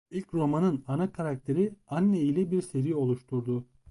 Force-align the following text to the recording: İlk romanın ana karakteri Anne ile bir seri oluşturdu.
İlk 0.11 0.33
romanın 0.33 0.83
ana 0.87 1.11
karakteri 1.11 1.75
Anne 1.87 2.19
ile 2.21 2.51
bir 2.51 2.61
seri 2.61 2.95
oluşturdu. 2.95 3.65